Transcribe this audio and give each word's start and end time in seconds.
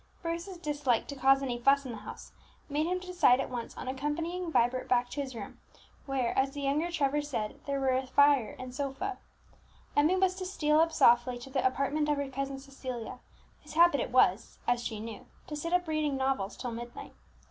Bruce's 0.23 0.57
dislike 0.57 1.05
to 1.05 1.15
"cause 1.15 1.43
any 1.43 1.59
fuss 1.59 1.85
in 1.85 1.91
the 1.91 1.99
house" 1.99 2.31
made 2.67 2.87
him 2.87 2.97
decide 2.99 3.39
at 3.39 3.51
once 3.51 3.77
on 3.77 3.87
accompanying 3.87 4.51
Vibert 4.51 4.89
back 4.89 5.09
to 5.09 5.21
his 5.21 5.35
room, 5.35 5.59
where, 6.07 6.35
as 6.39 6.55
the 6.55 6.61
younger 6.61 6.89
Trevor 6.89 7.21
said, 7.21 7.59
there 7.67 7.79
were 7.79 7.89
a 7.89 8.07
sofa 8.07 8.55
and 8.59 8.71
a 8.73 8.93
fire. 8.93 9.19
Emmie 9.95 10.15
was 10.15 10.33
to 10.37 10.45
steal 10.47 10.79
up 10.79 10.91
softly 10.91 11.37
to 11.37 11.51
the 11.51 11.63
apartment 11.63 12.09
of 12.09 12.17
her 12.17 12.27
cousin 12.29 12.57
Cecilia, 12.57 13.19
whose 13.61 13.73
habit 13.73 14.01
it 14.01 14.09
was, 14.09 14.57
as 14.67 14.83
she 14.83 14.99
knew, 14.99 15.27
to 15.45 15.55
sit 15.55 15.71
up 15.71 15.87
reading 15.87 16.17
novels 16.17 16.57
till 16.57 16.71
midnight. 16.71 17.13